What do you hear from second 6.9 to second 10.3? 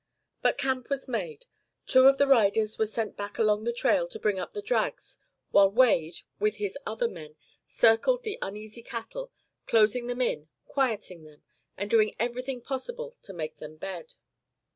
men, circled the uneasy cattle, closing them